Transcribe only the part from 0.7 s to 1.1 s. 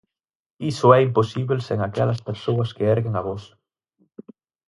Iso é